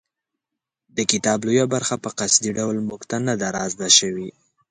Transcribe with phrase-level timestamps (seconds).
[0.95, 4.29] د کتاب لویه برخه په قصدي ډول موږ ته نه ده رازده شوې.